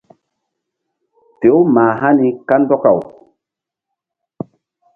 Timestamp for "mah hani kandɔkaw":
1.73-2.99